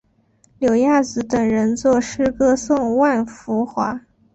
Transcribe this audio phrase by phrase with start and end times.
[0.57, 4.01] 柳亚子等人作诗歌颂万福华。